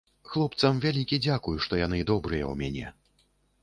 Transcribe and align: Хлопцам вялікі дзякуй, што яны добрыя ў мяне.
Хлопцам 0.31 0.79
вялікі 0.85 1.21
дзякуй, 1.27 1.61
што 1.69 1.73
яны 1.85 2.03
добрыя 2.15 2.43
ў 2.49 2.63
мяне. 2.65 2.87